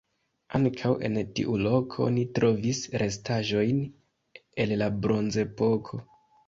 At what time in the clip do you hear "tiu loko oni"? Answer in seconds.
1.39-2.25